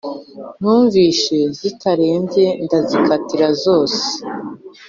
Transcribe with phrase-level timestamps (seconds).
[0.59, 4.03] Numvishe zitarenze ndazikatira zose